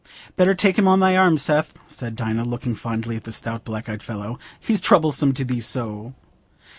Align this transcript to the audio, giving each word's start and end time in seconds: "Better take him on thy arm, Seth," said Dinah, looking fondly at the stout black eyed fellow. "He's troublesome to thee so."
"Better 0.35 0.55
take 0.55 0.79
him 0.79 0.87
on 0.87 0.99
thy 0.99 1.15
arm, 1.15 1.37
Seth," 1.37 1.75
said 1.85 2.15
Dinah, 2.15 2.43
looking 2.45 2.73
fondly 2.73 3.15
at 3.17 3.23
the 3.23 3.31
stout 3.31 3.63
black 3.63 3.87
eyed 3.87 4.01
fellow. 4.01 4.39
"He's 4.59 4.81
troublesome 4.81 5.31
to 5.35 5.45
thee 5.45 5.59
so." 5.61 6.15